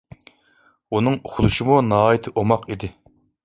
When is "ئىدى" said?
2.73-2.95